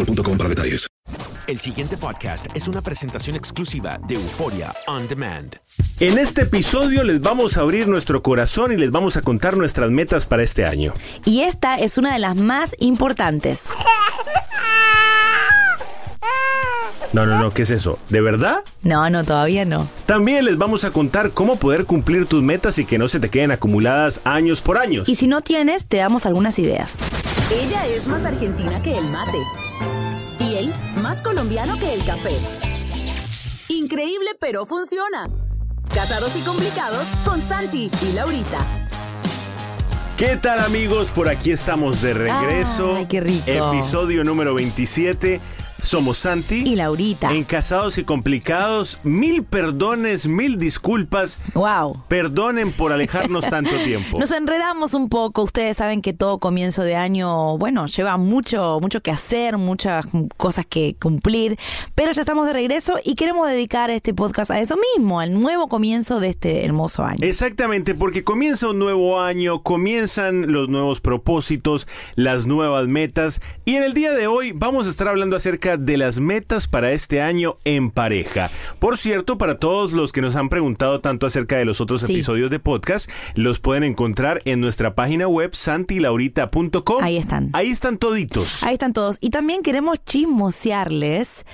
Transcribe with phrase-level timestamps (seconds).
[0.00, 0.86] boostmobile.com para detalles.
[1.46, 5.56] El siguiente podcast es una presentación exclusiva de Euforia On Demand.
[5.98, 9.90] En este episodio les vamos a abrir nuestro corazón y les vamos a contar nuestras
[9.90, 10.94] metas para este año.
[11.24, 13.70] Y esta es una de las más importantes.
[17.12, 17.98] No, no, no, ¿qué es eso?
[18.08, 18.60] ¿De verdad?
[18.82, 19.88] No, no, todavía no.
[20.06, 23.28] También les vamos a contar cómo poder cumplir tus metas y que no se te
[23.28, 25.08] queden acumuladas años por años.
[25.08, 27.00] Y si no tienes, te damos algunas ideas.
[27.50, 29.38] Ella es más argentina que el mate.
[31.00, 32.36] Más colombiano que el café.
[33.68, 35.30] Increíble, pero funciona.
[35.94, 38.88] Casados y complicados con Santi y Laurita.
[40.18, 41.08] ¿Qué tal amigos?
[41.08, 42.94] Por aquí estamos de regreso.
[42.96, 43.44] Ay, qué rico.
[43.46, 45.40] Episodio número 27.
[45.82, 46.62] Somos Santi.
[46.66, 47.32] Y Laurita.
[47.32, 51.38] En Casados y Complicados, mil perdones, mil disculpas.
[51.54, 52.02] Wow.
[52.08, 54.18] Perdonen por alejarnos tanto tiempo.
[54.18, 55.42] Nos enredamos un poco.
[55.42, 60.66] Ustedes saben que todo comienzo de año, bueno, lleva mucho, mucho que hacer, muchas cosas
[60.66, 61.58] que cumplir.
[61.94, 65.68] Pero ya estamos de regreso y queremos dedicar este podcast a eso mismo, al nuevo
[65.68, 67.18] comienzo de este hermoso año.
[67.22, 73.40] Exactamente, porque comienza un nuevo año, comienzan los nuevos propósitos, las nuevas metas.
[73.64, 76.92] Y en el día de hoy vamos a estar hablando acerca de las metas para
[76.92, 78.50] este año en pareja.
[78.78, 82.12] Por cierto, para todos los que nos han preguntado tanto acerca de los otros Sí.
[82.12, 87.02] episodios de podcast, los pueden encontrar en nuestra página web santilaurita.com.
[87.02, 87.50] Ahí están.
[87.52, 88.62] Ahí están toditos.
[88.62, 89.16] Ahí están todos.
[89.20, 91.44] Y también queremos chismosearles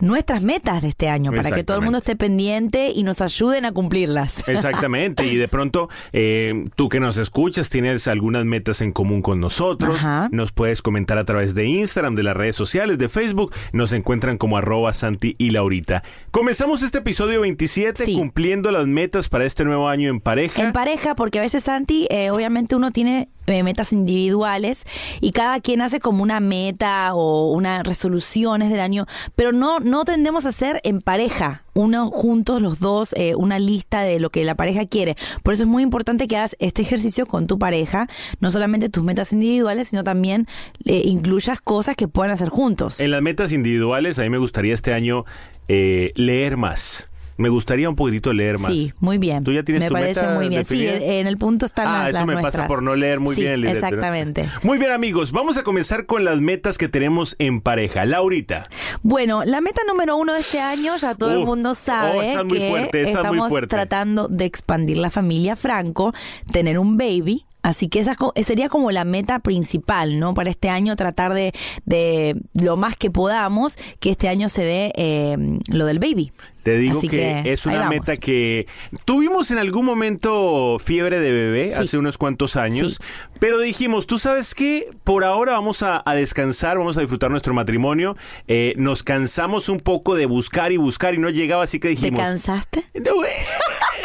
[0.00, 3.64] nuestras metas de este año para que todo el mundo esté pendiente y nos ayuden
[3.64, 4.44] a cumplirlas.
[4.48, 9.40] Exactamente, y de pronto eh, tú que nos escuchas tienes algunas metas en común con
[9.40, 10.28] nosotros, Ajá.
[10.32, 14.38] nos puedes comentar a través de Instagram, de las redes sociales, de Facebook, nos encuentran
[14.38, 16.02] como arroba Santi y Laurita.
[16.30, 18.14] Comenzamos este episodio 27 Sí.
[18.14, 20.62] cumpliendo las metas para este nuevo año en pareja.
[20.62, 24.84] En pareja, porque a veces, Santi, eh, obviamente uno tiene metas individuales
[25.20, 30.04] y cada quien hace como una meta o unas resoluciones del año, pero no, no
[30.04, 34.44] tendemos a hacer en pareja, uno juntos, los dos, eh, una lista de lo que
[34.44, 35.16] la pareja quiere.
[35.42, 38.06] Por eso es muy importante que hagas este ejercicio con tu pareja,
[38.40, 40.46] no solamente tus metas individuales, sino también
[40.84, 43.00] eh, incluyas cosas que puedan hacer juntos.
[43.00, 45.24] En las metas individuales, a mí me gustaría este año
[45.68, 47.09] eh, leer más.
[47.36, 48.70] Me gustaría un poquitito leer más.
[48.72, 49.44] Sí, muy bien.
[49.44, 50.64] ¿Tú ya tienes Me tu parece meta muy bien.
[50.64, 51.14] Sí, definida?
[51.14, 53.42] en el punto están Ah, las, eso las me pasa por no leer muy Sí,
[53.42, 53.86] bien el libreto, ¿no?
[53.88, 54.48] Exactamente.
[54.62, 58.04] Muy bien, amigos, vamos a comenzar con las metas que tenemos en pareja.
[58.04, 58.68] Laurita.
[59.02, 62.30] Bueno, la meta número uno de este año, ya todo el Uf, mundo oh, sabe
[62.30, 66.12] está muy que fuerte, muy estamos tratando de expandir la familia Franco,
[66.52, 70.34] tener un baby Así que esa co- sería como la meta principal, ¿no?
[70.34, 71.52] Para este año tratar de,
[71.84, 75.36] de lo más que podamos que este año se dé eh,
[75.68, 76.32] lo del baby.
[76.62, 78.66] Te digo que, que es una meta que
[79.06, 81.82] tuvimos en algún momento fiebre de bebé Sí.
[81.84, 83.00] hace unos cuantos años,
[83.38, 87.54] pero dijimos, tú sabes qué, por ahora vamos a, a descansar, vamos a disfrutar nuestro
[87.54, 88.14] matrimonio,
[88.46, 91.94] Eh, nos cansamos un poco de buscar y buscar y no llegaba, así que ¿Te
[91.94, 92.20] dijimos...
[92.20, 92.84] cansaste?
[92.94, 93.30] No, eh,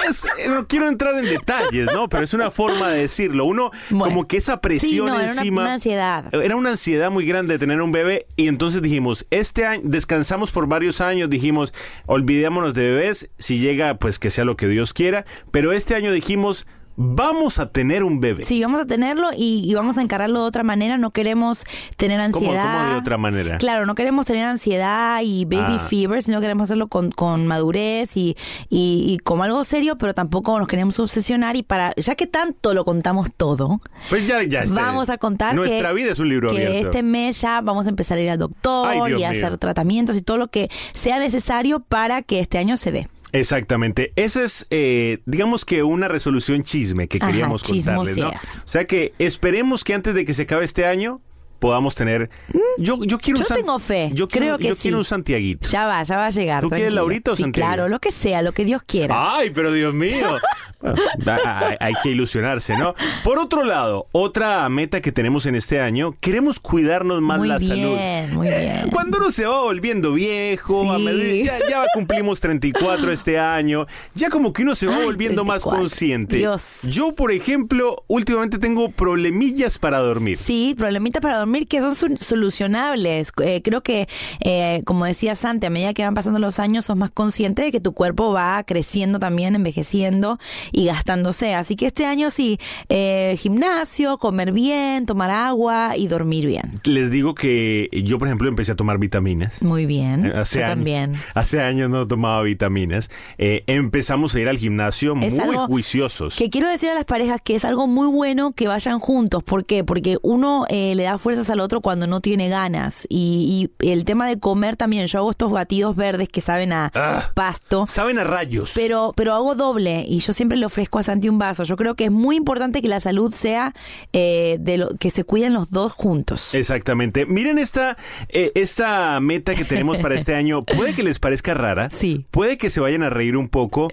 [0.09, 2.07] es- eh, no quiero entrar en detalles, ¿no?
[2.09, 3.45] Pero es una forma de decirlo.
[3.45, 4.05] Uno, Bueno.
[4.05, 5.61] como que esa Sí, presión no, era una- encima.
[5.63, 6.33] una ansiedad.
[6.33, 8.27] Era una ansiedad muy grande de tener un bebé.
[8.35, 11.73] Y entonces dijimos, este año, descansamos por varios años, dijimos,
[12.05, 15.25] olvidémonos de bebés, si llega, pues que sea lo que Dios quiera.
[15.51, 16.67] Pero este año dijimos,
[16.97, 18.45] vamos a tener un bebé.
[18.45, 20.97] Sí, vamos a tenerlo y, y vamos a encararlo de otra manera.
[20.97, 21.63] No queremos
[21.97, 22.77] tener ¿Cómo, ansiedad.
[22.80, 23.57] cómo de otra manera?
[23.57, 25.88] Claro, no queremos tener ansiedad y baby Ah.
[25.88, 28.36] fever, sino queremos hacerlo con, con madurez y,
[28.69, 31.56] y, y como algo serio, pero tampoco nos queremos obsesionar.
[31.56, 35.89] Y para, ya que tanto lo contamos todo, Pues ya, ya vamos a contar Nuestra
[35.89, 36.89] que, vida es un libro que abierto.
[36.89, 40.15] este mes ya vamos a empezar a ir al doctor Ay, y a hacer tratamientos
[40.15, 43.07] y todo lo que sea necesario para que este año se dé.
[43.39, 44.11] Exactamente.
[44.15, 48.29] Esa es, eh, digamos que una resolución chisme que Ajá, queríamos contarles, ¿no?
[48.29, 48.33] O
[48.65, 51.21] sea que esperemos que antes de que se acabe este año
[51.59, 52.29] podamos tener.
[52.77, 54.81] Yo, yo quiero Mm, Yo un tengo fe, Yo quiero, creo que yo sí.
[54.83, 55.67] quiero un Santiaguito.
[55.69, 56.61] Ya va, ya va a llegar.
[56.61, 57.01] ¿Tú quieres tranquilo.
[57.01, 57.67] Laurita o Sí, Santiago?
[57.67, 59.35] claro, lo que sea, lo que Dios quiera.
[59.38, 60.38] Ay, pero Dios mío.
[60.80, 60.98] Bueno,
[61.45, 62.94] hay, hay que ilusionarse, ¿no?
[63.24, 67.57] Por otro lado, otra meta que tenemos en este año, queremos cuidarnos más muy la
[67.57, 68.33] bien, salud.
[68.36, 68.89] muy Eh, bien.
[68.92, 71.04] Cuando uno se va volviendo viejo, a Sí.
[71.04, 75.44] medida- ya, ya cumplimos 34 este año, ya como que uno se va Ay, volviendo
[75.44, 75.80] más 34.
[75.80, 76.38] consciente.
[76.38, 76.81] Dios.
[76.83, 80.38] Yo, por ejemplo, últimamente tengo problemillas para dormir.
[80.38, 83.31] Sí, problemitas para dormir que son solucionables.
[83.44, 84.07] Eh, creo que,
[84.42, 87.72] eh, como decía Santi, a medida que van pasando los años, sos más consciente de
[87.72, 90.38] que tu cuerpo va creciendo también, envejeciendo
[90.71, 91.53] y gastándose.
[91.56, 92.57] Así que este año sí,
[92.89, 96.81] eh, gimnasio, comer bien, tomar agua y dormir bien.
[96.83, 99.62] Les digo que yo, por ejemplo, empecé a tomar vitaminas.
[99.62, 100.25] Muy bien.
[100.25, 101.15] Eh, Hace Yo años, también.
[101.33, 103.09] Hace años no tomaba vitaminas.
[103.38, 106.35] Eh, empezamos a ir al gimnasio Es muy juiciosos.
[106.35, 109.44] Que quiero decir a las parejas que es algo muy bueno que vayan juntos.
[109.44, 109.83] ¿Por qué?
[109.83, 113.06] Porque uno eh, le da fuerzas al otro cuando no tiene ganas.
[113.09, 115.06] Y, y el tema de comer también.
[115.07, 117.31] Yo hago estos batidos verdes que saben a Ah.
[117.33, 117.85] pasto.
[117.88, 118.71] Saben a rayos.
[118.75, 121.63] Pero, pero hago doble y yo siempre le ofrezco a Santi un vaso.
[121.63, 123.73] Yo creo que es muy importante que la salud sea
[124.13, 126.53] eh, de lo que se cuiden los dos juntos.
[126.53, 127.25] Exactamente.
[127.25, 127.97] Miren esta,
[128.29, 130.61] eh, esta meta que tenemos para este año.
[130.77, 131.89] Puede que les parezca rara.
[131.89, 132.25] Sí.
[132.31, 133.89] Puede que se vayan a reír un poco.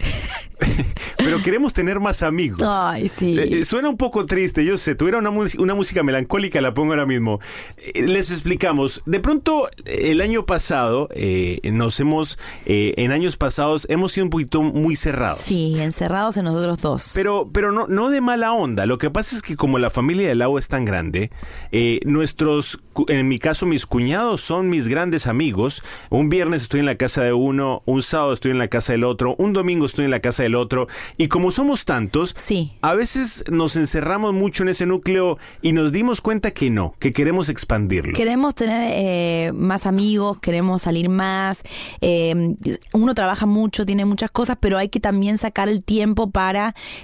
[1.16, 2.60] pero queremos tener más amigos.
[2.70, 3.38] Ay, sí.
[3.38, 4.94] Eh, suena un poco triste, yo sé.
[4.94, 7.40] Tuviera una, una música melancólica, la pongo ahora mismo.
[7.94, 9.02] Les explicamos.
[9.06, 11.08] De pronto, el año pasado,
[11.64, 15.40] nos hemos, en años pasados, hemos sido un poquito muy cerrados.
[15.40, 17.10] Sí, encerrados en nosotros dos.
[17.14, 18.86] Pero, pero no, no de mala onda.
[18.86, 21.30] Lo que pasa es que como la familia del agua es tan grande,
[21.72, 25.82] eh, nuestros, en mi caso, mis cuñados son mis grandes amigos.
[26.10, 29.04] Un viernes estoy en la casa de uno, un sábado estoy en la casa del
[29.04, 30.86] otro, un domingo estoy en la casa del otro.
[31.16, 32.72] Y como somos tantos, Sí.
[32.82, 37.12] a veces nos encerramos mucho en ese núcleo y nos dimos cuenta que no, que
[37.12, 38.12] queremos expandirlo.
[38.14, 41.62] Queremos tener eh, más amigos, queremos salir más.
[42.00, 42.54] eh,
[42.92, 46.41] uno trabaja mucho, tiene muchas cosas, pero hay que también sacar el tiempo para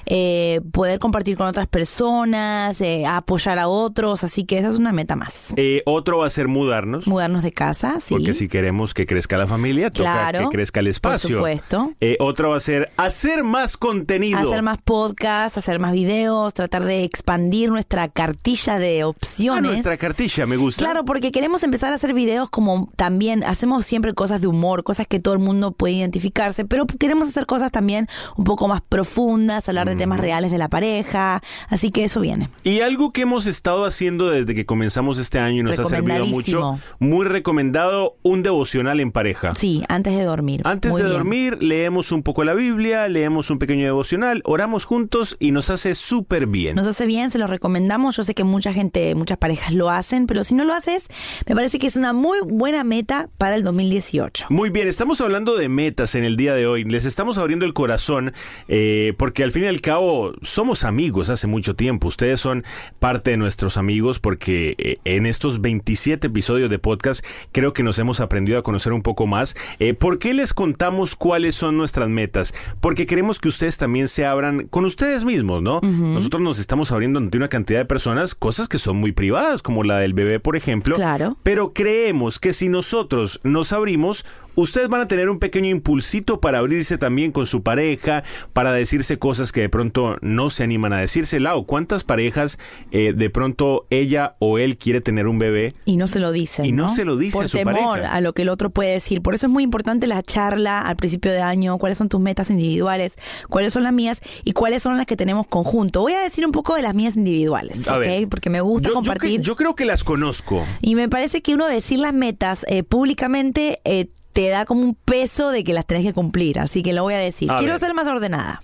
[0.06, 4.24] eh, poder compartir con otras personas, eh, apoyar a otros.
[4.24, 5.52] Así que esa es una meta más.
[5.56, 7.06] Eh, otro va a ser mudarnos.
[7.06, 8.14] Mudarnos de casa, sí.
[8.14, 11.36] Porque si queremos que crezca la familia, toca Claro, que crezca el por espacio.
[11.38, 11.92] supuesto.
[12.00, 14.38] Eh, otro va a ser hacer más contenido.
[14.38, 19.62] Hacer más podcasts, hacer más videos, tratar de expandir nuestra cartilla de Ah, opciones.
[19.70, 20.82] nuestra cartilla, me gusta.
[20.82, 25.06] Claro, porque queremos empezar a hacer videos como también hacemos siempre cosas de humor, cosas
[25.06, 29.27] que todo el mundo puede identificarse, pero queremos hacer cosas también un poco más profundas,
[29.68, 32.48] hablar de temas reales de la pareja, así que eso viene.
[32.64, 36.26] Y algo que hemos estado haciendo desde que comenzamos este año y nos ha servido
[36.26, 39.54] mucho, muy recomendado, un devocional en pareja.
[39.54, 40.62] Sí, antes de dormir.
[40.64, 41.18] Antes Muy de bien.
[41.18, 45.94] dormir, leemos un poco la Biblia, leemos un pequeño devocional, oramos juntos y nos hace
[45.94, 46.76] súper bien.
[46.76, 48.16] Nos hace bien, se lo recomendamos.
[48.16, 51.08] Yo sé que mucha gente, muchas parejas lo hacen, pero si no lo haces,
[51.46, 54.46] me parece que es una muy buena meta para el 2018.
[54.50, 56.84] Muy bien, estamos hablando de metas en el día de hoy.
[56.84, 58.32] Les estamos abriendo el corazón
[58.68, 62.08] eh, porque al fin y al cabo somos amigos hace mucho tiempo.
[62.08, 62.64] Ustedes son
[63.00, 67.98] parte de nuestros amigos porque eh, en estos 27 episodios de podcast creo que nos
[67.98, 69.56] hemos aprendido a conocer un poco más.
[69.80, 72.54] Eh, ¿Por qué les contamos cuáles son nuestras metas?
[72.80, 75.80] Porque queremos que ustedes también se abran con ustedes mismos, ¿no?
[75.82, 79.82] Nosotros nos estamos abriendo ante una cantidad de personas, cosas que son muy privadas, como
[79.82, 80.94] la del bebé, por ejemplo.
[80.94, 81.36] Claro.
[81.42, 84.24] Pero creemos que si nosotros nos abrimos,
[84.60, 89.18] ustedes van a tener un pequeño impulsito para abrirse también con su pareja, para decirse
[89.18, 91.40] cosas que de pronto no se animan a decirse.
[91.40, 92.58] Lau, ¿cuántas parejas
[92.90, 95.74] eh, de pronto ella o él quiere tener un bebé?
[95.84, 96.66] Y no se lo dice.
[96.66, 98.12] Y no, se lo dice Por a su temor pareja.
[98.12, 99.22] a lo que el otro puede decir.
[99.22, 102.50] Por eso es muy importante la charla al principio de año, cuáles son tus metas
[102.50, 103.14] individuales,
[103.48, 106.00] cuáles son las mías y cuáles son las que tenemos conjunto.
[106.00, 108.00] Voy a decir un poco de las mías individuales, A ¿ok?
[108.00, 108.28] ver.
[108.28, 109.40] Porque me gusta Yo- yo compartir.
[109.40, 110.64] cre- yo creo que las conozco.
[110.80, 114.08] Y me parece que uno decir las metas eh, públicamente eh,
[114.38, 116.60] te da como un peso de que las tenés que cumplir.
[116.60, 117.50] Así que lo voy a decir.
[117.50, 117.80] A Quiero ver.
[117.80, 118.60] ser más ordenada.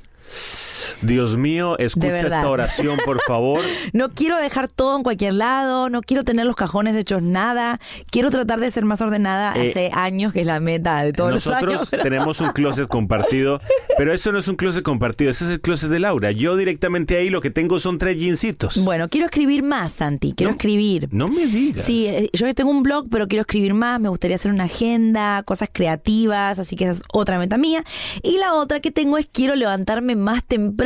[1.02, 3.60] Dios mío, escucha esta oración, por favor.
[3.92, 7.80] No quiero dejar todo en cualquier lado, no quiero tener los cajones hechos nada.
[8.10, 11.32] Quiero tratar de ser más ordenada Eh, hace años, que es la meta de todos
[11.32, 12.02] los Nosotros años.
[12.02, 13.60] tenemos un closet compartido,
[13.98, 16.30] pero eso no es un closet compartido, ese es el closet de Laura.
[16.30, 18.76] Yo directamente ahí lo que tengo son tres jeansitos.
[18.84, 20.34] Bueno, quiero escribir más, Santi.
[20.36, 21.08] Quiero escribir.
[21.10, 21.84] No me digas.
[21.84, 24.00] Sí, eh, yo tengo un blog, pero quiero escribir más.
[24.00, 27.82] Me gustaría hacer una agenda, cosas creativas, así que esa es otra meta mía.
[28.22, 30.83] Y la otra que tengo es quiero levantarme más temprano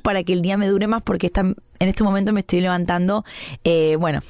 [0.00, 3.24] para que el día me dure más, porque esta- en este momento me estoy levantando,
[3.64, 4.20] eh, bueno,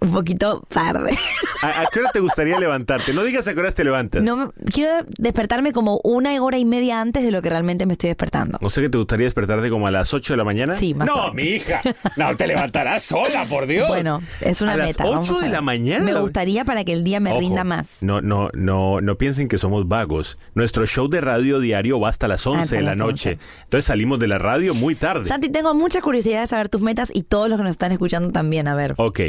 [0.00, 1.16] un poquito tarde.
[1.62, 3.12] ¿A, a qué hora te gustaría levantarte?
[3.14, 4.22] No digas a qué horas te levantas.
[4.22, 8.08] No quiero despertarme como una hora y media antes de lo que realmente me estoy
[8.08, 8.58] despertando.
[8.60, 10.76] O sea que te gustaría despertarte como a las 8 de la mañana.
[10.76, 11.80] Sí, más No, mi hija.
[12.16, 13.88] No te levantarás sola, por Dios.
[13.88, 15.04] Bueno, es una a meta.
[15.04, 16.04] las vamos 8 a de la mañana.
[16.04, 18.02] Me gustaría para que el día me Ojo, rinda más.
[18.02, 20.38] No, no, no, no piensen que somos vagos.
[20.54, 23.30] Nuestro show de radio diario va hasta las 11 Hasta de la las noche.
[23.32, 23.44] 11.
[23.64, 25.26] Entonces salimos de la radio muy tarde.
[25.26, 28.30] Santi, tengo mucha curiosidad de saber tus metas y todos los que nos están escuchando
[28.30, 28.68] también.
[28.68, 28.94] A ver.
[28.96, 29.20] Ok.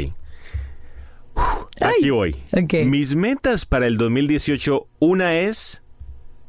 [1.34, 1.44] Uf,
[1.80, 2.36] Aquí voy.
[2.86, 5.82] Mis metas para el 2018, una es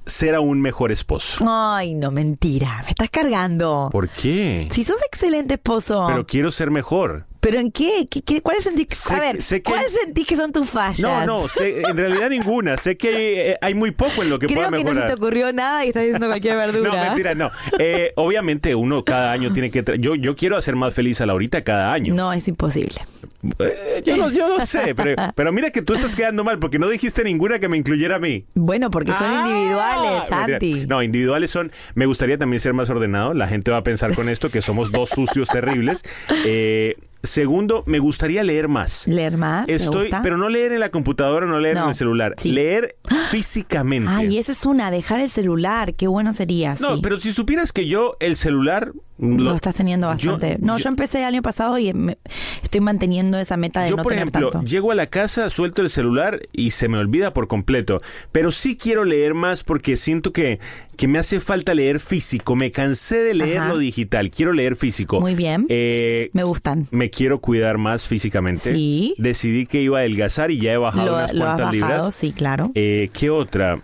[0.06, 1.46] ser aún mejor esposo.
[1.48, 2.82] Ay, no, mentira.
[2.84, 3.90] Me estás cargando.
[3.92, 4.68] ¿Por qué?
[4.72, 6.06] Si sos excelente esposo.
[6.08, 7.28] Pero quiero ser mejor.
[7.40, 8.06] ¿Pero en qué?
[8.10, 8.88] ¿Qué, qué cuáles sentís?
[8.92, 11.00] Sé- a ver, sé que- ¿cuáles sentís que son tus fallas?
[11.00, 12.78] No, no, sé- en realidad ninguna.
[12.78, 13.16] Sé que hay,
[13.52, 15.08] eh, hay muy poco en lo que Creo pueda que no se mejorar.
[15.08, 16.90] te ocurrió nada y estás diciendo cualquier verdura.
[16.92, 17.50] No, mentira, no.
[17.78, 19.84] Eh, obviamente uno cada año tiene que...
[20.00, 22.14] Yo, yo quiero hacer más feliz a Laurita cada año.
[22.14, 23.00] No, es imposible.
[23.60, 26.78] Eh, yo, no, yo no sé, pero, pero mira que tú estás quedando mal porque
[26.78, 28.46] no dijiste ninguna que me incluyera a mí.
[28.54, 30.24] Bueno, porque son Ah, individuales.
[30.28, 30.86] Santi.
[30.88, 31.72] No, individuales son.
[31.96, 33.34] Me gustaría también ser más ordenado.
[33.34, 36.04] La gente va a pensar con esto que somos dos sucios terribles.
[36.46, 39.08] Eh, segundo, me gustaría leer más.
[39.08, 40.22] Leer más, Estoy, gusta.
[40.22, 42.36] pero no leer en la computadora, no leer No, en el celular.
[42.38, 42.52] sí.
[42.52, 42.96] Leer
[43.30, 44.10] físicamente.
[44.12, 45.94] Ay, esa es una, dejar el celular.
[45.94, 46.76] Qué bueno sería.
[46.80, 47.00] no, sí.
[47.04, 50.58] pero si supieras que yo el celular lo, estás teniendo yo- bastante.
[50.66, 52.18] no, yo, empecé el año pasado y me-
[52.64, 54.70] estoy manteniendo esa meta de Yo, no por tener ejemplo, tanto.
[54.70, 58.02] llego a la casa, suelto el celular y se me olvida por completo.
[58.32, 60.60] Pero sí quiero leer más porque siento que,
[60.98, 62.56] que me hace falta leer físico.
[62.56, 63.70] Me cansé de leer Ajá.
[63.70, 64.30] lo digital.
[64.32, 65.20] Quiero leer físico.
[65.22, 65.66] Muy bien.
[65.70, 66.88] Eh, Me gustan.
[66.92, 68.74] me quiero cuidar más físicamente.
[68.74, 69.16] Sí.
[69.18, 71.98] Decidí que iba a adelgazar y ya he bajado Lo, unas lo has cuantas bajado,
[71.98, 72.16] libras.
[72.16, 72.72] sí, claro.
[72.76, 73.80] Eh, ¿Qué otra?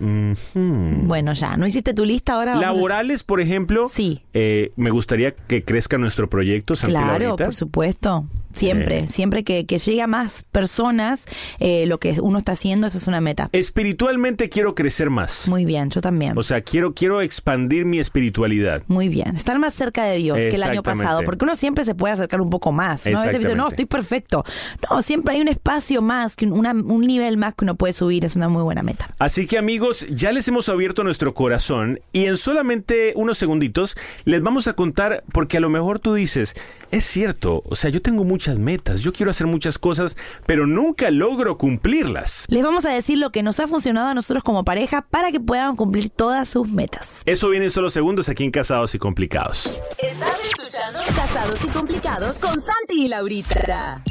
[0.54, 1.58] Bueno, ya.
[1.58, 2.54] ¿No hiciste tu lista ahora?
[2.58, 3.88] A- Laborales, por ejemplo.
[3.90, 4.22] Sí.
[4.34, 7.46] Eh, me gustaría que crezca nuestro proyecto, Santi Claro, Laurita.
[7.46, 8.26] por supuesto.
[8.56, 9.08] Siempre, Eh.
[9.08, 11.26] siempre que, que llegue a más personas,
[11.60, 13.50] eh, lo que uno está haciendo, eso es una meta.
[13.52, 15.48] Espiritualmente quiero crecer más.
[15.50, 16.38] Muy bien, yo también.
[16.38, 18.82] O sea, quiero, quiero expandir mi espiritualidad.
[18.88, 21.94] Muy bien, estar más cerca de Dios que el año pasado, porque uno siempre se
[21.94, 23.06] puede acercar un poco más.
[23.06, 23.20] ¿no?
[23.20, 24.44] A veces dice, no, estoy perfecto.
[24.90, 27.94] No, siempre hay un espacio más, que un- una- un nivel más que uno puede
[27.94, 29.08] subir, es una muy buena meta.
[29.20, 34.42] Así que amigos, ya les hemos abierto nuestro corazón y en solamente unos segunditos les
[34.42, 36.56] vamos a contar, porque a lo mejor tú dices,
[36.92, 41.10] es cierto, o sea, yo tengo muchas metas, yo quiero hacer muchas cosas, pero nunca
[41.10, 42.46] logro cumplirlas.
[42.48, 45.40] Les vamos a decir lo que nos ha funcionado a nosotros como pareja para que
[45.40, 47.24] puedan cumplir todas sus metas.
[47.26, 49.68] Eso viene en solo segundos aquí en Casados y Complicados.
[49.98, 54.04] Estás escuchando Casados y Complicados con Santi y Laurita.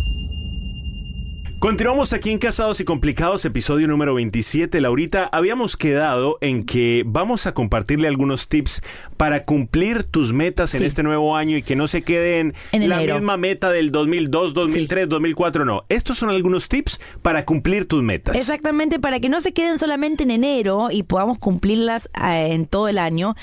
[1.65, 4.83] Continuamos aquí en Casados y Complicados, episodio número 27.
[4.83, 8.83] Laurita, habíamos quedado en que vamos a compartirle algunos tips
[9.17, 12.97] para cumplir tus metas en este nuevo año y que no se queden En la
[12.97, 13.15] enero.
[13.15, 15.87] misma meta del 2002, 2003, 2004, no.
[15.89, 18.37] Estos son algunos tips para cumplir tus metas.
[18.37, 22.89] Exactamente, para que no se queden solamente en enero y podamos cumplirlas eh, en todo
[22.89, 23.37] el año.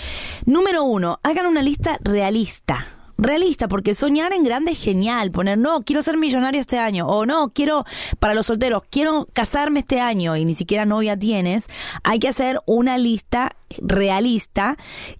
[0.45, 2.85] Número uno, hagan una lista realista.
[3.21, 5.29] Realista, porque soñar en grande es genial.
[5.29, 7.05] Poner, no, quiero ser millonario este año.
[7.05, 7.85] O no, quiero,
[8.17, 11.67] para los solteros, quiero casarme este año y ni siquiera novia tienes.
[12.03, 14.75] Hay que hacer una lista realista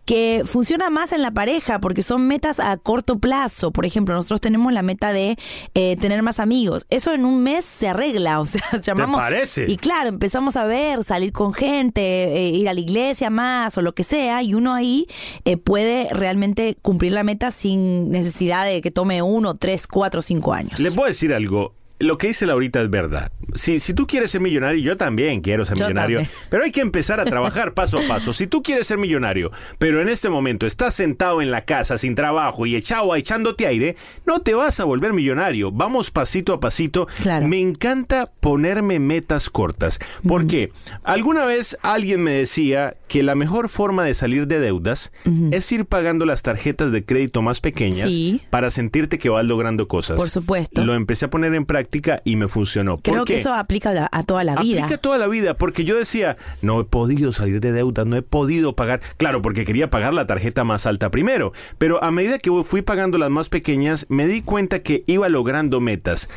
[0.06, 3.72] que funciona más en la pareja porque son metas a corto plazo.
[3.72, 5.38] Por ejemplo, nosotros tenemos la meta de
[5.76, 6.88] eh, tener más amigos.
[6.90, 8.32] Eso en un mes se arregla.
[8.42, 9.20] O sea, llamamos.
[9.20, 9.66] parece?
[9.68, 13.82] Y claro, empezamos a ver, salir con gente, eh, ir a la iglesia más o
[13.82, 15.06] lo que sea, y uno ahí
[15.46, 20.54] eh, puede realmente cumplir la meta sin necesidad de que tome uno, tres, cuatro, cinco
[20.54, 20.80] años.
[20.96, 21.74] Voy a decir algo.
[22.02, 23.32] Lo que dice Laurita es verdad.
[23.56, 26.36] Si, si tú quieres ser millonario, yo también quiero ser Yo millonario, también.
[26.50, 28.34] pero hay que empezar a trabajar paso a paso.
[28.34, 32.16] Si tú quieres ser millonario, pero en este momento estás sentado en la casa sin
[32.16, 35.72] trabajo y echado echándote aire, no te vas a volver millonario.
[35.72, 37.08] Vamos pasito a pasito.
[37.22, 37.48] Claro.
[37.48, 40.00] Me encanta ponerme metas cortas.
[40.28, 40.72] ¿Por qué?
[41.04, 45.12] Alguna vez alguien me decía que la mejor forma de salir de deudas
[45.52, 48.42] es ir pagando las tarjetas de crédito más pequeñas Sí.
[48.50, 50.18] para sentirte que vas logrando cosas.
[50.18, 50.84] Por supuesto.
[50.84, 51.91] Lo empecé a poner en práctica
[52.24, 52.98] y me funcionó.
[52.98, 53.36] ¿Por Creo qué?
[53.36, 54.84] que eso aplica a, toda la vida.
[54.84, 58.22] Aplica toda la vida, porque yo decía, no he podido salir de deudas, no he
[58.22, 59.02] podido pagar.
[59.18, 63.18] Claro, porque quería pagar la tarjeta más alta primero, pero a medida que fui pagando
[63.18, 66.30] las más pequeñas, me di cuenta que iba logrando metas.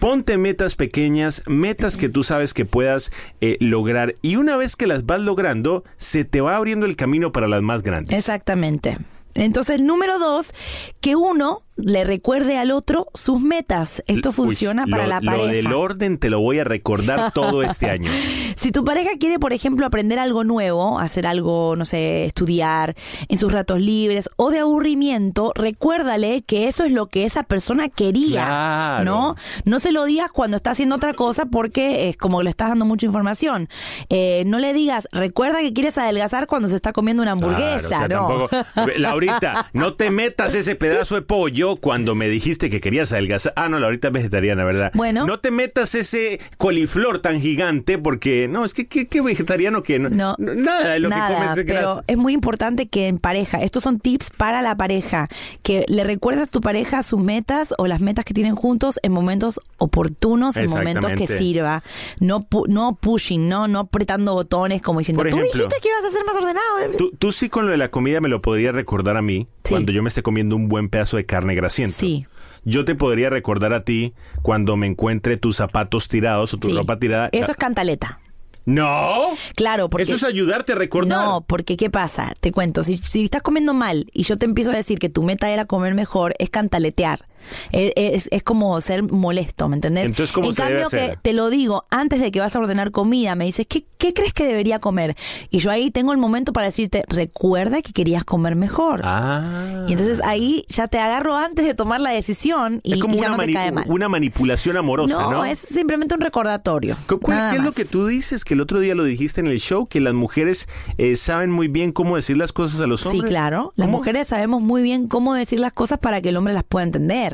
[0.00, 4.86] Ponte metas pequeñas, metas que tú sabes que puedas eh, lograr y una vez que
[4.86, 8.16] las vas logrando, se te va abriendo el camino para las más grandes.
[8.16, 8.98] Exactamente.
[9.34, 10.52] Entonces, número dos,
[11.00, 14.02] que uno le recuerde al otro sus metas.
[14.06, 15.52] Esto Uy, funciona para lo- la Lo pareja.
[15.52, 18.10] del orden te lo voy a recordar todo este año.
[18.56, 22.94] Si tu pareja quiere, por ejemplo, aprender algo nuevo, hacer algo, no sé, estudiar
[23.28, 27.88] en sus ratos libres o de aburrimiento, recuérdale que eso es lo que esa persona
[27.88, 29.04] quería, Claro.
[29.04, 29.36] ¿no?
[29.64, 32.68] No se lo digas cuando está haciendo otra cosa porque es como que le estás
[32.68, 33.68] dando mucha información.
[34.10, 38.26] Eh, no le digas, recuerda que quieres adelgazar cuando se está comiendo una hamburguesa, Claro,
[38.26, 38.48] o ¿no?
[38.48, 43.52] tampoco- Laurita, no te metas ese pedazo de pollo cuando me dijiste que querías adelgazar.
[43.56, 44.90] Ah, no, Laurita es vegetariana, ¿verdad?
[44.94, 45.26] Bueno.
[45.26, 49.98] No te metas ese coliflor tan gigante porque, no, es que qué, qué vegetariano que
[49.98, 52.04] no, Nada de lo nada, que comes es pero grasa.
[52.06, 55.28] es muy importante que en pareja, estos son tips para la pareja,
[55.62, 59.12] que le recuerdas a tu pareja sus metas o las metas que tienen juntos en
[59.12, 61.82] momentos oportunos, en momentos que sirva,
[62.20, 66.04] no pu- no pushing, no no apretando botones como diciendo, Por tú dijiste que ibas
[66.04, 66.98] a ser más ordenado.
[66.98, 69.70] Tú, tú sí con lo de la comida me lo podrías recordar a mí Sí.
[69.72, 71.96] cuando yo me esté comiendo un buen pedazo de carne grasienta.
[71.96, 72.26] Sí.
[72.64, 76.74] Yo te podría recordar a ti cuando me encuentre tus zapatos tirados o tu Sí.
[76.74, 77.28] ropa tirada.
[77.32, 78.20] Eso es cantaleta.
[78.66, 79.28] No.
[79.56, 81.18] Claro, porque Eso es ayudarte a recordar.
[81.18, 82.34] No, porque ¿qué pasa?
[82.40, 85.22] Te cuento, si, si estás comiendo mal y yo te empiezo a decir que tu
[85.22, 87.26] meta era comer mejor, es cantaletear.
[87.72, 90.04] Es, es- es como ser molesto, ¿me entendés?
[90.06, 92.58] Entonces, ¿cómo en se cambio, debe que te lo digo antes de que vas a
[92.58, 95.14] ordenar comida, me dices, ¿qué, ¿qué crees que debería comer?
[95.50, 99.02] Y yo ahí tengo el momento para decirte, recuerda que querías comer mejor.
[99.04, 99.84] Ah.
[99.88, 103.18] Y entonces ahí ya te agarro antes de tomar la decisión y, es como y
[103.18, 103.84] ya una, no te cae mal.
[103.88, 105.30] una manipulación amorosa, ¿no?
[105.30, 106.96] no, es simplemente un recordatorio.
[107.08, 108.44] ¿Cu- cuál- nada ¿Qué es lo que tú dices?
[108.44, 111.68] Que el otro día lo dijiste en el show, que las mujeres eh, saben muy
[111.68, 113.28] bien cómo decir las cosas a los Sí, hombres.
[113.30, 113.72] claro.
[113.76, 113.98] Las ¿Cómo?
[113.98, 117.33] mujeres sabemos muy bien cómo decir las cosas para que el hombre las pueda entender.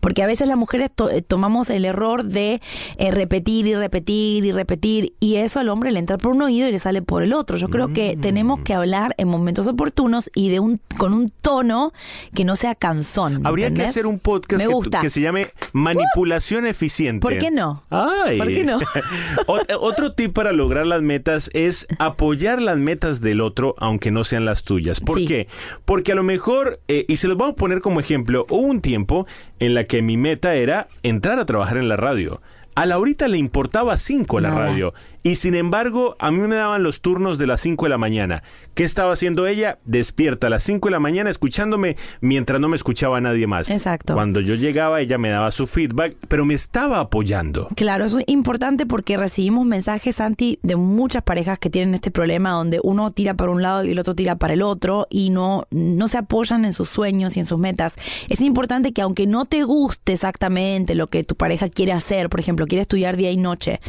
[0.00, 2.60] Porque a veces las mujeres to- eh, tomamos el error de
[2.96, 6.68] eh, repetir y repetir y repetir y eso al hombre le entra por un oído
[6.68, 7.56] y le sale por el otro.
[7.56, 8.20] Yo creo que Mm.
[8.20, 11.92] tenemos que hablar en momentos oportunos y de un con un tono
[12.34, 13.46] que no sea cansón.
[13.46, 14.64] Habría que hacer un podcast
[15.00, 17.20] que, se llame Manipulación Eficiente.
[17.22, 17.82] ¿Por qué no?
[17.90, 18.38] Ay.
[18.38, 18.78] ¿Por qué no?
[19.46, 24.24] Ot- Otro tip para lograr las metas es apoyar las metas del otro, aunque no
[24.24, 25.00] sean las tuyas.
[25.00, 25.26] ¿Por Sí.
[25.26, 25.48] qué?
[25.84, 28.80] Porque a lo mejor, eh, y se los vamos a poner como ejemplo, hubo un
[28.80, 29.26] tiempo
[29.58, 32.40] en la que mi meta era entrar a trabajar en la radio.
[32.74, 34.60] A Laurita le importaba 5 la Nada.
[34.66, 34.94] radio.
[35.22, 38.42] Y sin embargo, a mí me daban los turnos de las 5 de la mañana.
[38.74, 39.78] ¿Qué estaba haciendo ella?
[39.84, 43.68] Despierta a las 5 de la mañana escuchándome mientras no me escuchaba nadie más.
[43.68, 44.14] Exacto.
[44.14, 47.68] Cuando yo llegaba, ella me daba su feedback, pero me estaba apoyando.
[47.76, 52.50] Claro, eso es importante porque recibimos mensajes, Santi, de muchas parejas que tienen este problema
[52.50, 55.64] donde uno tira para un lado y el otro tira para el otro y no,
[55.70, 57.96] no se apoyan en sus sueños y en sus metas.
[58.28, 62.40] Es importante que aunque no te guste exactamente lo que tu pareja quiere hacer, por
[62.40, 63.80] ejemplo, quiere estudiar día y noche,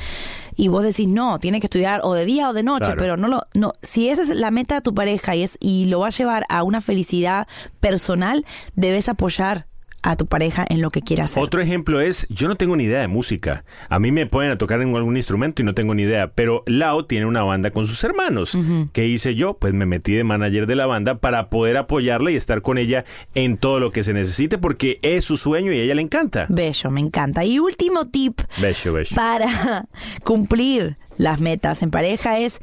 [0.56, 2.98] y vos decís, no, tiene que estudiar o de día o de noche, Claro.
[3.00, 5.86] pero no lo, no, si esa es la meta de tu pareja y es, y
[5.86, 7.48] lo va a llevar a una felicidad
[7.80, 9.68] personal, debes apoyar
[10.04, 11.44] a tu pareja en lo que quiere hacer.
[11.44, 13.64] Otro ejemplo es, yo no tengo ni idea de música.
[13.90, 16.64] A mí me ponen a tocar en algún instrumento y no tengo ni idea, pero
[16.66, 18.58] Lao tiene una banda con sus hermanos.
[18.94, 19.58] ¿Qué hice yo?
[19.58, 23.06] Pues me metí de manager de la banda para poder apoyarla y estar con ella
[23.36, 26.46] en todo lo que se necesite porque es su sueño y a ella le encanta.
[26.50, 27.46] Bello, me encanta.
[27.46, 29.16] Y último tip Bello, bello.
[29.16, 29.88] para
[30.24, 32.60] cumplir las metas en pareja es,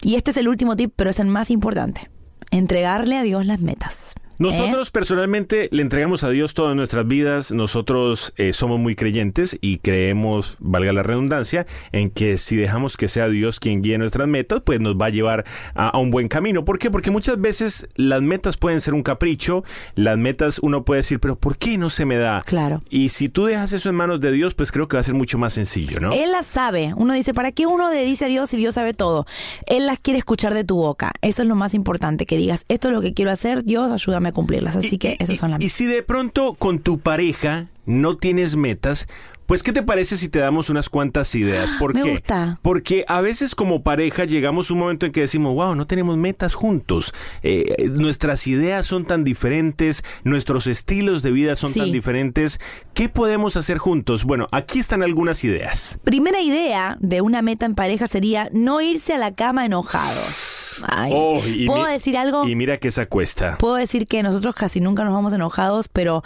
[0.00, 2.10] y este es el último tip, pero es el más importante,
[2.50, 4.14] entregarle a Dios las metas.
[4.42, 7.52] Nosotros personalmente le entregamos a Dios todas nuestras vidas.
[7.52, 13.06] Nosotros eh, somos muy creyentes y creemos, valga la redundancia, en que si dejamos que
[13.06, 16.26] sea Dios quien guíe nuestras metas, pues nos va a llevar a, a un buen
[16.26, 16.64] camino.
[16.64, 16.90] ¿Por qué?
[16.90, 19.62] Porque muchas veces las metas pueden ser un capricho.
[19.94, 22.42] Las metas uno puede decir, pero ¿por qué no se me da?
[22.44, 22.82] Claro.
[22.90, 25.14] Y si tú dejas eso en manos de Dios, pues creo que va a ser
[25.14, 26.12] mucho más sencillo, ¿no?
[26.12, 26.94] Él las sabe.
[26.96, 29.24] Uno dice, ¿para qué uno le dice a Dios si Dios sabe todo?
[29.66, 31.12] Él las quiere escuchar de tu boca.
[31.22, 34.31] Eso es lo más importante, que digas, esto es lo que quiero hacer, Dios, ayúdame
[34.32, 34.76] cumplirlas.
[34.76, 38.16] Así Y- que y- esas son las Y si de pronto con tu pareja no
[38.16, 41.72] tienes metas, pues Pues, ¿qué te parece si te damos unas cuantas ideas?
[41.78, 42.10] ¿Por Me qué?
[42.12, 42.58] gusta.
[42.62, 46.16] Porque a veces como pareja llegamos a un momento en que decimos, wow, no tenemos
[46.16, 47.12] metas juntos.
[47.42, 51.80] Eh, nuestras ideas son tan diferentes, nuestros estilos de vida son Sí.
[51.80, 52.60] tan diferentes.
[52.94, 54.24] ¿Qué podemos hacer juntos?
[54.24, 55.98] Bueno, aquí están algunas ideas.
[56.02, 60.61] Primera idea de una meta en pareja sería no irse a la cama enojados.
[60.88, 62.46] Ay, Oh, ¿Puedo mi- decir algo?
[62.48, 63.56] Y mira que esa cuesta.
[63.58, 66.22] Puedo decir que nosotros casi nunca nos vamos enojados, pero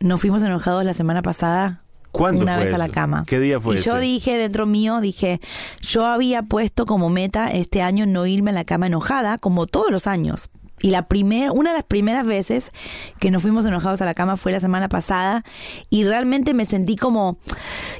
[0.00, 1.82] nos fuimos enojados la semana pasada.
[2.12, 3.22] ¿Cuándo Una fue vez a la cama.
[3.26, 5.40] ¿Qué día fue Y yo dije dentro mío, dije,
[5.80, 9.92] yo había puesto como meta este año no irme a la cama enojada, como todos
[9.92, 10.50] los años.
[10.82, 12.72] Y la primer, una de las primeras veces
[13.20, 15.44] que nos fuimos enojados a la cama fue la semana pasada
[15.88, 17.38] y realmente me sentí como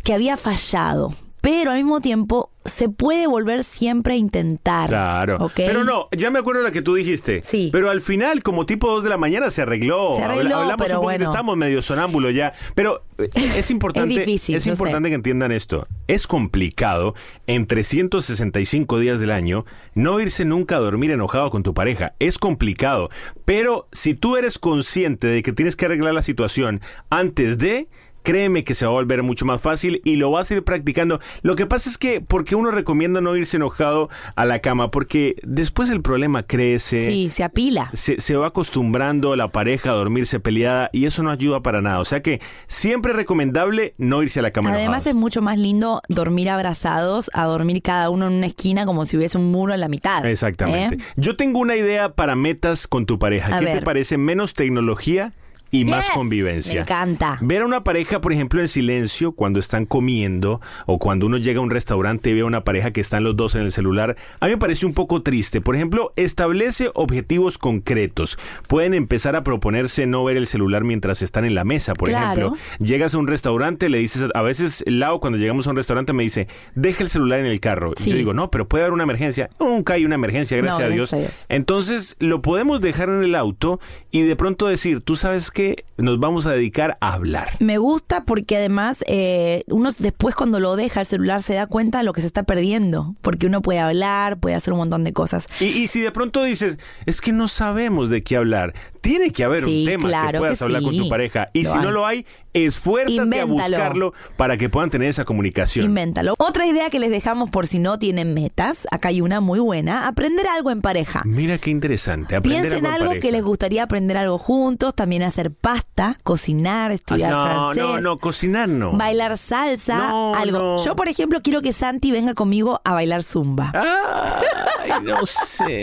[0.02, 1.12] que había fallado.
[1.40, 4.88] Pero al mismo tiempo se puede volver siempre a intentar.
[4.88, 5.50] Claro.
[5.56, 7.42] Pero no, ya me acuerdo la que tú dijiste.
[7.46, 7.70] Sí.
[7.72, 10.16] Pero al final, como tipo 2 de la mañana, se arregló.
[10.16, 11.30] Se arregló, hablamos pero un poquito, bueno.
[11.30, 12.52] estamos medio sonámbulo ya.
[12.74, 15.10] Pero eh, es importante, Es difícil, es importante sé.
[15.10, 15.86] que entiendan esto.
[16.06, 17.14] Es complicado
[17.46, 22.14] en 365 días del año no irse nunca a dormir enojado con tu pareja.
[22.18, 23.08] Es complicado.
[23.44, 27.88] Pero si tú eres consciente de que tienes que arreglar la situación antes de...
[28.22, 31.20] Créeme que se va a volver mucho más fácil y lo vas a ir practicando.
[31.42, 34.90] Lo que pasa es que, porque uno recomienda no irse enojado a la cama?
[34.90, 37.06] Porque después el problema crece.
[37.06, 37.90] Sí, se apila.
[37.94, 42.00] Se, se va acostumbrando la pareja a dormirse peleada y eso no ayuda para nada.
[42.00, 45.06] O sea que siempre es recomendable no irse a la cama Además enojados.
[45.06, 49.16] es mucho más lindo dormir abrazados a dormir cada uno en una esquina como si
[49.16, 50.24] hubiese un muro en la mitad.
[50.26, 50.96] Exactamente.
[50.96, 50.98] ¿eh?
[51.16, 53.56] Yo tengo una idea para metas con tu pareja.
[53.56, 54.18] A ¿Qué te parece?
[54.18, 55.32] Menos tecnología
[55.70, 56.74] y más convivencia.
[56.74, 57.38] Me encanta.
[57.40, 61.60] Ver a una pareja, por ejemplo, en silencio cuando están comiendo o cuando uno llega
[61.60, 64.16] a un restaurante y ve a una pareja que están los dos en el celular,
[64.40, 65.60] a mí me parece un poco triste.
[65.60, 68.38] Por ejemplo, establece objetivos concretos.
[68.68, 72.54] Pueden empezar a proponerse no ver el celular mientras están en la mesa, por Claro.
[72.54, 72.56] ejemplo.
[72.84, 76.22] Llegas a un restaurante, le dices, a veces Lau cuando llegamos a un restaurante me
[76.24, 77.92] dice, deja el celular en el carro.
[78.04, 79.50] Y yo digo, no, pero puede haber una emergencia.
[79.60, 81.12] Nunca hay una emergencia, gracias, No, a, Dios.
[81.12, 81.46] a Dios.
[81.48, 83.78] Entonces lo podemos dejar en el auto
[84.10, 85.59] y de pronto decir, tú sabes que
[85.96, 87.50] nos vamos a dedicar a hablar.
[87.60, 91.98] Me gusta porque además eh, uno después cuando lo deja el celular se da cuenta
[91.98, 95.12] de lo que se está perdiendo, porque uno puede hablar, puede hacer un montón de
[95.12, 95.46] cosas.
[95.60, 99.44] Y, y si de pronto dices, es que no sabemos de qué hablar, tiene que
[99.44, 101.48] haber Sí, un tema que puedas que hablar con tu pareja.
[101.52, 105.86] Y Lo si no lo hay, esfuérzate a buscarlo para que puedan tener esa comunicación.
[105.86, 106.34] Invéntalo.
[106.38, 110.06] Otra idea que les dejamos por si no tienen metas, acá hay una muy buena,
[110.06, 111.22] aprender algo en pareja.
[111.24, 112.36] Mira qué interesante.
[112.36, 116.92] Aprender Piensen algo en algo que les gustaría aprender algo juntos, también hacer pasta, cocinar,
[116.92, 117.82] estudiar Ah, no, francés.
[117.82, 118.92] no, no, cocinar no.
[118.92, 120.58] Bailar salsa, No, algo.
[120.58, 120.84] no.
[120.84, 123.72] Yo, por ejemplo, quiero que Santi venga conmigo a bailar zumba.
[123.74, 125.82] Ay, no sé.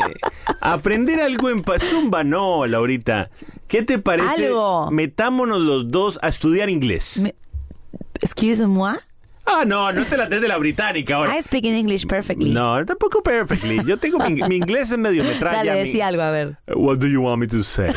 [0.61, 3.29] Aprender algo en Zumba, no, Laurita.
[3.67, 4.47] ¿Qué te parece?
[4.47, 4.89] Algo.
[4.91, 7.19] Metámonos los dos a estudiar inglés.
[7.21, 7.35] Me-
[8.21, 8.95] Excuse-moi.
[9.45, 11.37] Ah, no, no te la des de la británica ahora.
[11.37, 12.49] I speak in English perfectly.
[12.51, 13.79] No, tampoco perfectly.
[13.85, 15.57] Yo tengo mi, mi inglés es medio metralla.
[15.59, 16.57] Dale, mi- decía algo, a ver.
[16.75, 17.87] What do you want me to say?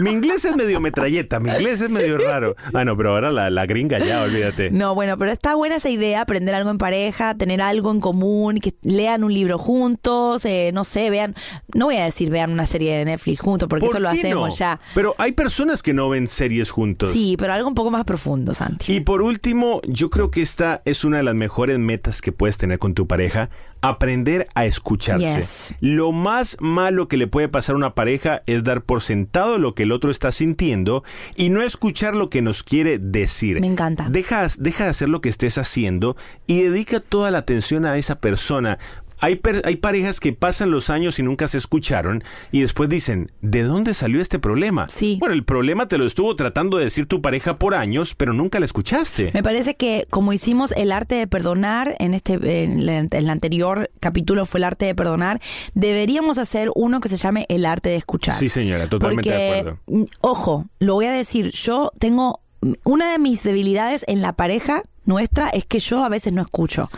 [0.00, 2.56] Mi inglés es medio metralleta, mi inglés es medio raro.
[2.72, 4.70] Ah, no, pero ahora la, la gringa ya, olvídate.
[4.70, 8.58] No, bueno, pero está buena esa idea, aprender algo en pareja, tener algo en común,
[8.58, 11.34] que lean un libro juntos, eh, no sé, vean,
[11.74, 14.48] no voy a decir vean una serie de Netflix juntos, porque ¿Por eso lo hacemos
[14.48, 14.54] no?
[14.54, 14.80] ya.
[14.94, 17.12] Pero hay personas que no ven series juntos.
[17.12, 18.92] Sí, pero algo un poco más profundo, Santi.
[18.92, 22.58] Y por último, yo creo que esta es una de las mejores metas que puedes
[22.58, 25.36] tener con tu pareja, aprender a escucharse.
[25.36, 25.74] Yes.
[25.80, 29.74] Lo más malo que le puede pasar a una pareja es dar por sentado lo
[29.74, 31.04] que el otro está sintiendo
[31.36, 33.60] y no escuchar lo que nos quiere decir.
[33.60, 34.08] Me encanta.
[34.10, 36.16] Deja, deja de hacer lo que estés haciendo
[36.46, 38.78] y dedica toda la atención a esa persona.
[39.20, 42.22] Hay, hay parejas que pasan los años y nunca se escucharon
[42.52, 44.88] y después dicen, ¿de dónde salió este problema?
[44.88, 45.16] Sí.
[45.20, 48.58] Bueno, el problema te lo estuvo tratando de decir tu pareja por años, pero nunca
[48.58, 49.30] la escuchaste.
[49.32, 54.46] Me parece que como hicimos el arte de perdonar en este en el anterior capítulo
[54.46, 55.40] fue el arte de perdonar,
[55.74, 58.34] deberíamos hacer uno que se llame el arte de escuchar.
[58.34, 59.80] Sí, señora, totalmente Porque, de acuerdo.
[59.86, 62.40] mm, Ojo, lo voy a decir, yo tengo
[62.84, 66.90] una de mis debilidades en la pareja nuestra es que yo a veces no escucho.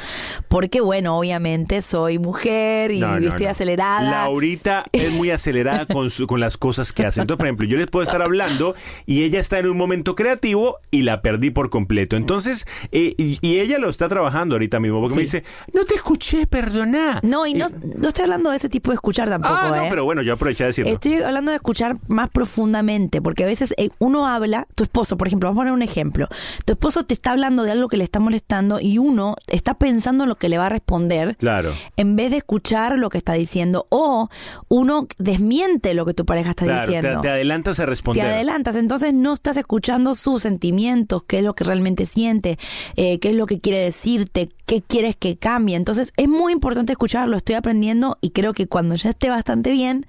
[0.49, 3.53] Porque bueno, obviamente soy mujer y No, no, estoy no.
[3.53, 4.11] acelerada.
[4.11, 7.21] Laurita es muy acelerada con, su- con las cosas que hace.
[7.21, 8.75] Entonces, por ejemplo, yo les puedo estar hablando
[9.07, 12.17] y ella está en un momento creativo y la perdí por completo.
[12.17, 15.95] Entonces, eh, y, y ella lo está trabajando ahorita mismo porque me dice, no te
[15.95, 17.21] escuché, perdona.
[17.23, 17.67] No, y no,
[17.99, 19.87] no estoy hablando de ese tipo de escuchar tampoco, ah, no, ¿eh?
[19.91, 20.93] pero bueno, yo aproveché de decirlo.
[20.93, 25.27] Estoy hablando de escuchar más profundamente, porque a veces eh, uno habla, tu esposo, por
[25.27, 26.29] ejemplo, vamos a poner un ejemplo.
[26.65, 29.73] Tu esposo te está hablando de algo que que le está molestando y uno está
[29.75, 31.35] pensando en lo que le va a responder.
[31.39, 31.73] Claro.
[31.97, 33.87] En vez de escuchar lo que está diciendo.
[33.89, 34.29] O
[34.69, 37.21] uno desmiente lo que tu pareja está Claro, te, diciendo.
[37.23, 38.25] te adelantas a responder.
[38.25, 42.59] Te adelantas, entonces no estás escuchando sus sentimientos, qué es lo que realmente siente,
[42.97, 45.77] eh, qué es lo que quiere decirte, qué quieres que cambie.
[45.77, 50.07] Entonces es muy importante escucharlo, estoy aprendiendo y creo que cuando ya esté bastante bien,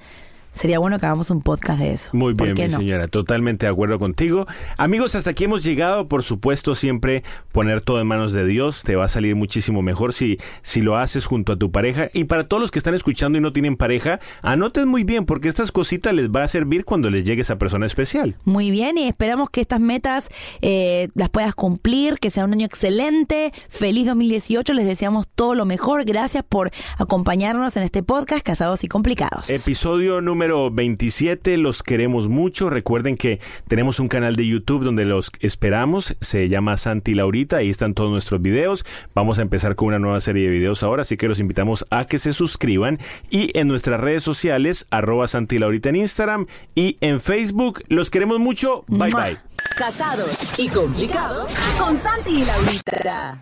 [0.58, 2.10] sería bueno que hagamos un podcast de eso.
[2.14, 2.78] Muy ¿Por bien, mi no?
[2.80, 4.48] señora, totalmente de acuerdo contigo.
[4.78, 6.08] Amigos, hasta aquí hemos llegado.
[6.08, 10.14] Por supuesto, siempre poner todo en manos de Dios te va a salir muchísimo mejor
[10.14, 12.10] si, si lo haces junto a tu pareja.
[12.14, 15.48] Y para todos los que están escuchando y no tienen pareja, anoten muy bien porque
[15.48, 18.36] estas cositas les va a servir cuando les llegue esa persona especial.
[18.44, 20.30] Muy bien, y esperamos que estas metas
[20.62, 23.52] eh, las puedas cumplir, que sea un año excelente.
[23.70, 26.06] Feliz 2018, les deseamos todo lo mejor.
[26.06, 29.50] Gracias por acompañarnos en este podcast, Casados y Complicados.
[29.50, 32.70] Episodio número 27, los queremos mucho.
[32.70, 36.16] Recuerden que tenemos un canal de YouTube donde los esperamos.
[36.22, 38.86] Se llama Santi Laurita, ahí están todos nuestros videos.
[39.14, 42.06] Vamos a empezar con una nueva serie de videos ahora, así que los invitamos a
[42.06, 42.98] que se suscriban.
[43.30, 47.84] Y en nuestras redes sociales, arroba Santi Laurita en Instagram y en Facebook.
[47.90, 48.86] Los queremos mucho.
[48.88, 49.38] Bye bye.
[49.76, 53.42] Casados y complicados con Santi y Laurita.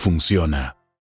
[0.01, 0.80] funciona.